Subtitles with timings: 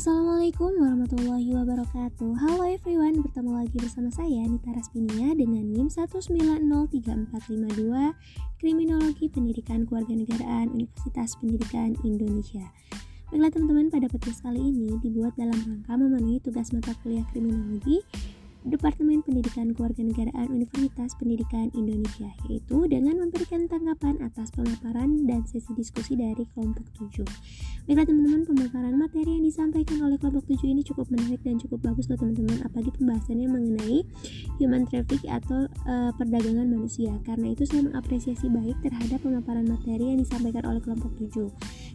[0.00, 2.32] Assalamualaikum warahmatullahi wabarakatuh.
[2.40, 8.16] Halo everyone, bertemu lagi bersama saya Nita Raspinia dengan NIM 1903452
[8.56, 12.64] Kriminologi Pendidikan Kewarganegaraan Universitas Pendidikan Indonesia.
[13.28, 18.00] Baiklah teman-teman, pada podcast kali ini dibuat dalam rangka memenuhi tugas mata kuliah kriminologi
[18.60, 26.12] Departemen Pendidikan Kewarganegaraan Universitas Pendidikan Indonesia yaitu dengan memberikan tanggapan atas pemaparan dan sesi diskusi
[26.12, 27.24] dari kelompok 7.
[27.88, 32.12] Baiklah teman-teman, pemaparan materi yang disampaikan oleh kelompok 7 ini cukup menarik dan cukup bagus
[32.12, 33.98] loh teman-teman apalagi pembahasannya mengenai
[34.60, 37.16] human traffic atau uh, perdagangan manusia.
[37.24, 41.48] Karena itu saya mengapresiasi baik terhadap pemaparan materi yang disampaikan oleh kelompok 7.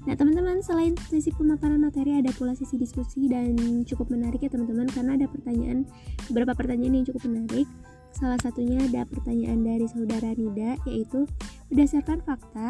[0.05, 3.57] Nah, teman-teman, selain sesi pemaparan materi ada pula sesi diskusi dan
[3.89, 5.89] cukup menarik ya teman-teman karena ada pertanyaan
[6.29, 7.65] beberapa pertanyaan yang cukup menarik.
[8.13, 11.25] Salah satunya ada pertanyaan dari saudara Nida, yaitu
[11.73, 12.69] berdasarkan fakta,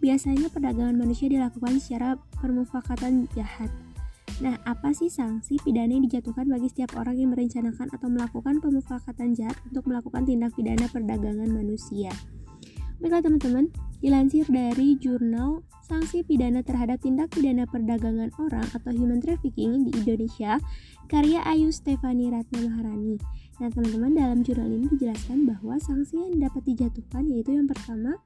[0.00, 3.68] biasanya perdagangan manusia dilakukan secara permufakatan jahat.
[4.40, 9.36] Nah, apa sih sanksi pidana yang dijatuhkan bagi setiap orang yang merencanakan atau melakukan pemufakatan
[9.36, 12.08] jahat untuk melakukan tindak pidana perdagangan manusia?
[13.04, 13.68] Baiklah teman-teman,
[14.00, 15.60] dilansir dari jurnal
[15.90, 20.62] sanksi pidana terhadap tindak pidana perdagangan orang atau human trafficking di Indonesia
[21.10, 23.18] karya Ayu Stefani Ratna Maharani.
[23.58, 28.22] Nah teman-teman dalam jurnal ini dijelaskan bahwa sanksi yang dapat dijatuhkan yaitu yang pertama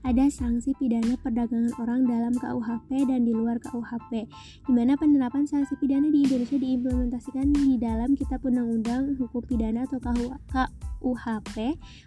[0.00, 4.24] ada sanksi pidana perdagangan orang dalam KUHP dan di luar KUHP,
[4.64, 9.98] di mana penerapan sanksi pidana di Indonesia diimplementasikan di dalam Kitab Undang-Undang Hukum Pidana atau
[9.98, 10.85] KUHP.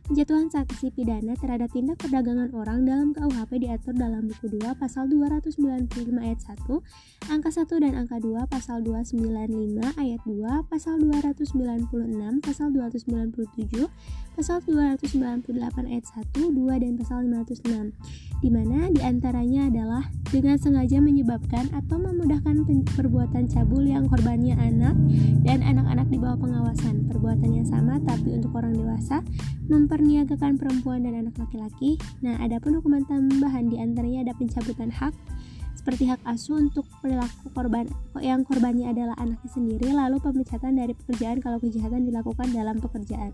[0.10, 6.18] Penjatuhan sanksi pidana terhadap tindak perdagangan orang dalam KUHP diatur dalam buku 2 pasal 295
[6.18, 13.86] ayat 1, angka 1 dan angka 2 pasal 295 ayat 2, pasal 296, pasal 297,
[14.34, 17.94] pasal 298 ayat 1, 2 dan pasal 506
[18.40, 24.94] di mana di antaranya adalah dengan sengaja menyebabkan atau memudahkan perbuatan cabul yang korbannya anak
[25.42, 27.10] dan anak-anak di bawah pengawasan.
[27.10, 29.26] Perbuatan yang sama tapi untuk orang dewasa,
[29.68, 31.98] memperniagakan perempuan dan anak laki-laki.
[32.22, 35.14] Nah, ada pun hukuman tambahan di antaranya ada pencabutan hak
[35.80, 37.88] seperti hak asuh untuk perilaku korban
[38.20, 43.32] yang korbannya adalah anaknya sendiri, lalu pemecatan dari pekerjaan kalau kejahatan dilakukan dalam pekerjaan.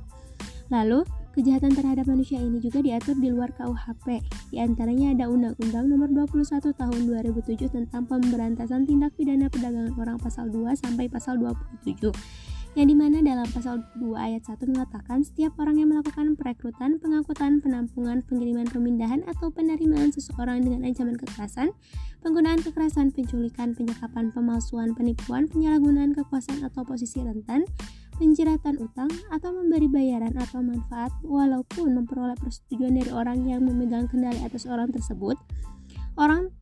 [0.70, 1.04] Lalu,
[1.36, 4.24] kejahatan terhadap manusia ini juga diatur di luar KUHP.
[4.56, 10.48] Di antaranya ada Undang-Undang Nomor 21 Tahun 2007 tentang Pemberantasan Tindak Pidana Perdagangan Orang pasal
[10.48, 12.16] 2 sampai pasal 27
[12.76, 17.64] yang di mana dalam pasal 2 ayat 1 mengatakan setiap orang yang melakukan perekrutan, pengangkutan,
[17.64, 21.72] penampungan, pengiriman pemindahan atau penerimaan seseorang dengan ancaman kekerasan,
[22.20, 27.64] penggunaan kekerasan, penculikan, penyekapan, pemalsuan, penipuan, penyalahgunaan kekuasaan atau posisi rentan,
[28.16, 34.40] penjeratan utang, atau memberi bayaran atau manfaat walaupun memperoleh persetujuan dari orang yang memegang kendali
[34.42, 35.36] atas orang tersebut.
[36.16, 36.56] Orang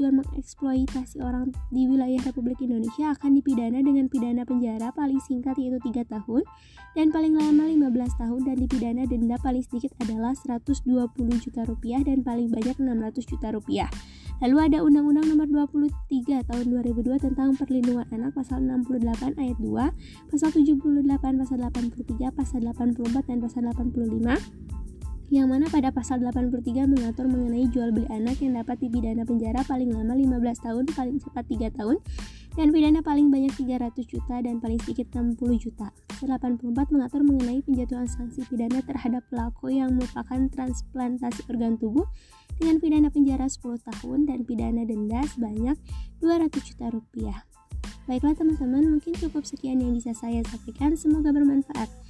[0.00, 5.76] bertujuan mengeksploitasi orang di wilayah Republik Indonesia akan dipidana dengan pidana penjara paling singkat yaitu
[5.76, 6.40] 3 tahun
[6.96, 10.88] dan paling lama 15 tahun dan dipidana denda paling sedikit adalah 120
[11.44, 13.92] juta rupiah dan paling banyak 600 juta rupiah.
[14.40, 20.48] Lalu ada Undang-Undang Nomor 23 Tahun 2002 tentang Perlindungan Anak Pasal 68 Ayat 2, Pasal
[20.48, 21.12] 78,
[21.44, 24.79] Pasal 83, Pasal 84 dan Pasal 85
[25.30, 29.94] yang mana pada pasal 83 mengatur mengenai jual beli anak yang dapat dipidana penjara paling
[29.94, 31.96] lama 15 tahun, paling cepat 3 tahun,
[32.58, 35.94] dan pidana paling banyak 300 juta dan paling sedikit 60 juta.
[36.10, 42.10] Pasal 84 mengatur mengenai penjatuhan sanksi pidana terhadap pelaku yang merupakan transplantasi organ tubuh
[42.58, 45.78] dengan pidana penjara 10 tahun dan pidana denda sebanyak
[46.18, 47.46] 200 juta rupiah.
[48.10, 50.98] Baiklah teman-teman, mungkin cukup sekian yang bisa saya sampaikan.
[50.98, 52.09] Semoga bermanfaat.